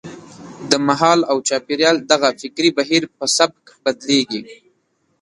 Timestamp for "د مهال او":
0.69-1.37